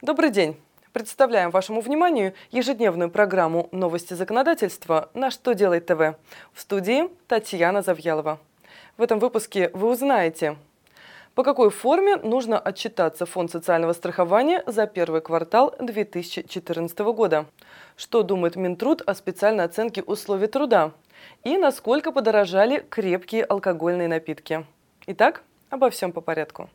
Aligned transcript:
Добрый 0.00 0.30
день! 0.30 0.56
Представляем 0.92 1.50
вашему 1.50 1.80
вниманию 1.80 2.32
ежедневную 2.52 3.10
программу 3.10 3.68
«Новости 3.72 4.14
законодательства» 4.14 5.10
на 5.12 5.32
«Что 5.32 5.54
делает 5.54 5.86
ТВ». 5.86 6.16
В 6.52 6.60
студии 6.60 7.10
Татьяна 7.26 7.82
Завьялова. 7.82 8.38
В 8.96 9.02
этом 9.02 9.18
выпуске 9.18 9.70
вы 9.72 9.90
узнаете, 9.90 10.56
по 11.34 11.42
какой 11.42 11.70
форме 11.70 12.14
нужно 12.14 12.60
отчитаться 12.60 13.26
Фонд 13.26 13.50
социального 13.50 13.92
страхования 13.92 14.62
за 14.66 14.86
первый 14.86 15.20
квартал 15.20 15.74
2014 15.80 16.98
года, 17.00 17.46
что 17.96 18.22
думает 18.22 18.54
Минтруд 18.54 19.02
о 19.04 19.16
специальной 19.16 19.64
оценке 19.64 20.02
условий 20.02 20.46
труда 20.46 20.92
и 21.42 21.58
насколько 21.58 22.12
подорожали 22.12 22.86
крепкие 22.88 23.42
алкогольные 23.42 24.06
напитки. 24.06 24.64
Итак, 25.08 25.42
обо 25.70 25.90
всем 25.90 26.12
по 26.12 26.20
порядку. 26.20 26.70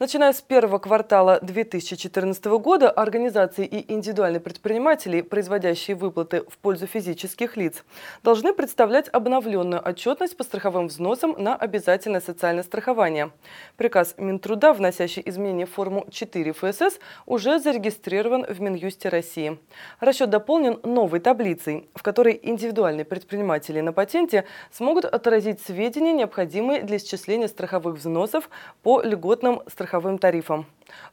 Начиная 0.00 0.32
с 0.32 0.40
первого 0.40 0.78
квартала 0.78 1.40
2014 1.42 2.44
года 2.60 2.88
организации 2.88 3.66
и 3.66 3.92
индивидуальные 3.92 4.38
предприниматели, 4.38 5.22
производящие 5.22 5.96
выплаты 5.96 6.44
в 6.48 6.56
пользу 6.58 6.86
физических 6.86 7.56
лиц, 7.56 7.82
должны 8.22 8.52
представлять 8.52 9.08
обновленную 9.08 9.82
отчетность 9.84 10.36
по 10.36 10.44
страховым 10.44 10.86
взносам 10.86 11.34
на 11.36 11.56
обязательное 11.56 12.20
социальное 12.20 12.62
страхование. 12.62 13.32
Приказ 13.76 14.14
Минтруда, 14.18 14.72
вносящий 14.72 15.20
изменения 15.26 15.66
в 15.66 15.72
форму 15.72 16.06
4 16.08 16.52
ФСС, 16.52 17.00
уже 17.26 17.58
зарегистрирован 17.58 18.46
в 18.46 18.60
Минюсте 18.60 19.08
России. 19.08 19.58
Расчет 19.98 20.30
дополнен 20.30 20.78
новой 20.84 21.18
таблицей, 21.18 21.90
в 21.96 22.04
которой 22.04 22.38
индивидуальные 22.40 23.04
предприниматели 23.04 23.80
на 23.80 23.92
патенте 23.92 24.44
смогут 24.70 25.06
отразить 25.06 25.60
сведения, 25.60 26.12
необходимые 26.12 26.82
для 26.82 26.98
исчисления 26.98 27.48
страховых 27.48 27.96
взносов 27.96 28.48
по 28.84 29.02
льготным 29.02 29.62
страховым 29.66 29.87
страховым 29.88 30.18
тарифам. 30.18 30.66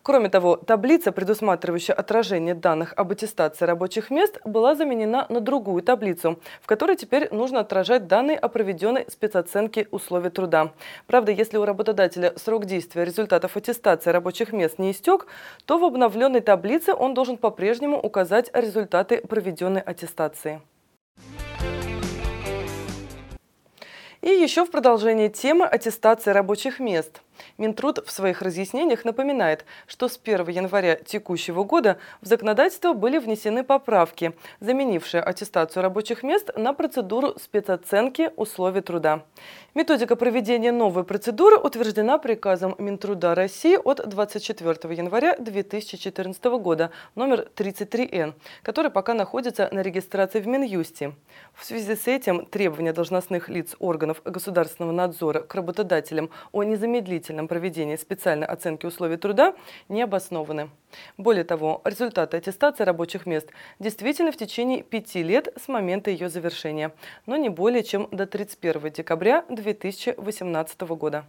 Кроме 0.03 0.29
того, 0.29 0.55
таблица, 0.57 1.11
предусматривающая 1.11 1.95
отражение 1.95 2.53
данных 2.53 2.93
об 2.95 3.11
аттестации 3.11 3.65
рабочих 3.65 4.09
мест, 4.09 4.39
была 4.45 4.75
заменена 4.75 5.25
на 5.29 5.39
другую 5.39 5.81
таблицу, 5.81 6.39
в 6.61 6.67
которой 6.67 6.95
теперь 6.95 7.27
нужно 7.33 7.59
отражать 7.59 8.07
данные 8.07 8.37
о 8.37 8.47
проведенной 8.47 9.05
спецоценке 9.09 9.87
условий 9.91 10.29
труда. 10.29 10.71
Правда, 11.07 11.31
если 11.31 11.57
у 11.57 11.65
работодателя 11.65 12.33
срок 12.37 12.65
действия 12.65 13.05
результатов 13.05 13.57
аттестации 13.57 14.11
рабочих 14.11 14.53
мест 14.53 14.79
не 14.79 14.91
истек, 14.91 15.27
то 15.65 15.77
в 15.77 15.83
обновленной 15.83 16.41
таблице 16.41 16.93
он 16.93 17.13
должен 17.13 17.37
по-прежнему 17.37 17.97
указать 17.97 18.49
результаты 18.53 19.21
проведенной 19.21 19.81
аттестации. 19.81 20.61
И 24.21 24.29
еще 24.29 24.65
в 24.65 24.71
продолжении 24.71 25.27
темы 25.27 25.65
аттестации 25.65 26.31
рабочих 26.31 26.79
мест. 26.79 27.21
Минтруд 27.57 28.05
в 28.05 28.11
своих 28.11 28.41
разъяснениях 28.41 29.05
напоминает, 29.05 29.65
что 29.87 30.07
с 30.07 30.19
1 30.23 30.47
января 30.49 30.95
текущего 30.95 31.63
года 31.63 31.97
в 32.21 32.27
законодательство 32.27 32.93
были 32.93 33.17
внесены 33.17 33.63
поправки, 33.63 34.33
заменившие 34.59 35.21
аттестацию 35.21 35.83
рабочих 35.83 36.23
мест 36.23 36.51
на 36.55 36.73
процедуру 36.73 37.35
спецоценки 37.39 38.31
условий 38.35 38.81
труда. 38.81 39.23
Методика 39.73 40.15
проведения 40.15 40.71
новой 40.71 41.03
процедуры 41.03 41.57
утверждена 41.57 42.17
приказом 42.17 42.75
Минтруда 42.77 43.35
России 43.35 43.75
от 43.75 44.07
24 44.07 44.95
января 44.95 45.35
2014 45.37 46.43
года, 46.45 46.91
номер 47.15 47.49
33Н, 47.55 48.33
который 48.61 48.89
пока 48.89 49.13
находится 49.13 49.67
на 49.73 49.81
регистрации 49.81 50.39
в 50.39 50.47
Минюсте. 50.47 51.13
В 51.53 51.65
связи 51.65 51.95
с 51.95 52.07
этим 52.07 52.45
требования 52.45 52.93
должностных 52.93 53.49
лиц 53.49 53.75
органов 53.79 54.21
государственного 54.23 54.93
надзора 54.93 55.41
к 55.41 55.53
работодателям 55.53 56.29
о 56.53 56.63
незамедлительном 56.63 57.24
принудительном 57.25 57.47
проведении 57.47 57.95
специальной 57.95 58.47
оценки 58.47 58.85
условий 58.85 59.17
труда 59.17 59.55
не 59.89 60.03
обоснованы. 60.03 60.69
Более 61.17 61.43
того, 61.43 61.81
результаты 61.83 62.37
аттестации 62.37 62.83
рабочих 62.83 63.25
мест 63.25 63.49
действительно 63.79 64.31
в 64.31 64.37
течение 64.37 64.83
пяти 64.83 65.23
лет 65.23 65.47
с 65.57 65.67
момента 65.67 66.11
ее 66.11 66.29
завершения, 66.29 66.91
но 67.25 67.37
не 67.37 67.49
более 67.49 67.83
чем 67.83 68.07
до 68.11 68.25
31 68.25 68.91
декабря 68.91 69.43
2018 69.49 70.81
года. 70.81 71.25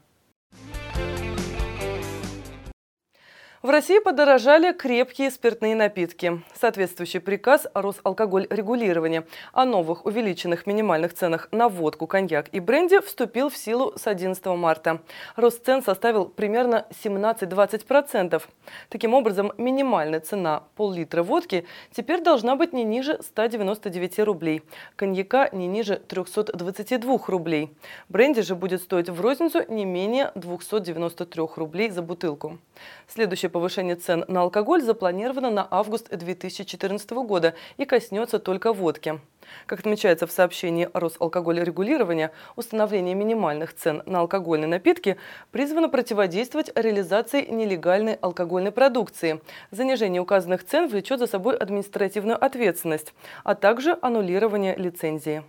В 3.67 3.71
России 3.71 3.99
подорожали 3.99 4.73
крепкие 4.73 5.29
спиртные 5.29 5.75
напитки. 5.75 6.41
Соответствующий 6.55 7.19
приказ 7.19 7.67
Росалкоголь-регулирования 7.75 9.27
о 9.53 9.65
новых 9.65 10.07
увеличенных 10.07 10.69
минимальных 10.69 11.15
ценах 11.15 11.49
на 11.51 11.69
водку, 11.69 12.07
коньяк 12.07 12.47
и 12.53 12.61
бренди 12.61 13.01
вступил 13.01 13.51
в 13.51 13.57
силу 13.57 13.93
с 13.97 14.07
11 14.07 14.47
марта. 14.47 15.01
Рост 15.35 15.67
цен 15.67 15.83
составил 15.83 16.27
примерно 16.27 16.87
17-20%. 17.03 18.41
Таким 18.89 19.15
образом, 19.15 19.51
минимальная 19.59 20.21
цена 20.21 20.63
пол-литра 20.77 21.25
водки 21.25 21.67
теперь 21.91 22.23
должна 22.23 22.55
быть 22.55 22.73
не 22.73 22.85
ниже 22.85 23.19
199 23.21 24.21
рублей, 24.21 24.63
коньяка 24.95 25.49
не 25.51 25.67
ниже 25.67 25.97
322 25.97 27.19
рублей. 27.27 27.77
Бренди 28.09 28.43
же 28.43 28.55
будет 28.55 28.81
стоить 28.81 29.09
в 29.09 29.21
розницу 29.21 29.65
не 29.67 29.85
менее 29.85 30.31
293 30.37 31.43
рублей 31.57 31.91
за 31.91 32.03
бутылку. 32.03 32.61
Следующее 33.09 33.51
повышение 33.57 33.97
цен 33.97 34.23
на 34.29 34.43
алкоголь 34.43 34.83
запланировано 34.83 35.51
на 35.51 35.67
август 35.71 36.15
2014 36.15 37.11
года 37.13 37.55
и 37.79 37.87
коснется 37.87 38.39
только 38.39 38.75
водки. 38.75 39.19
Как 39.65 39.81
отмечается 39.81 40.27
в 40.27 40.31
сообщении 40.31 40.91
Росалкогольрегулирования, 40.93 42.33
установление 42.55 43.15
минимальных 43.15 43.75
цен 43.75 44.03
на 44.05 44.21
алкогольные 44.21 44.69
напитки 44.69 45.17
призвано 45.53 45.89
противодействовать 45.89 46.71
реализации 46.75 47.47
нелегальной 47.47 48.19
алкогольной 48.21 48.73
продукции. 48.73 49.41
Занижение 49.71 50.21
указанных 50.21 50.63
цен 50.63 50.87
влечет 50.87 51.19
за 51.19 51.27
собой 51.27 51.57
административную 51.57 52.37
ответственность, 52.45 53.15
а 53.43 53.55
также 53.55 53.97
аннулирование 54.03 54.77
лицензии. 54.77 55.45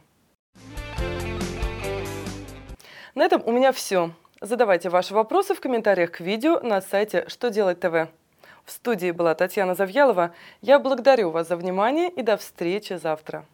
На 3.16 3.26
этом 3.26 3.42
у 3.46 3.52
меня 3.52 3.74
все. 3.74 4.12
Задавайте 4.42 4.90
ваши 4.90 5.16
вопросы 5.16 5.56
в 5.56 5.60
комментариях 5.60 6.12
к 6.12 6.20
видео 6.20 6.60
на 6.60 6.80
сайте 6.80 7.26
«Что 7.28 7.50
делать 7.50 7.80
ТВ». 7.80 8.08
В 8.66 8.72
студии 8.72 9.10
была 9.10 9.34
Татьяна 9.34 9.74
Завьялова. 9.74 10.32
Я 10.62 10.78
благодарю 10.78 11.32
вас 11.32 11.48
за 11.48 11.56
внимание 11.56 12.10
и 12.10 12.22
до 12.22 12.38
встречи 12.38 12.94
завтра. 12.94 13.46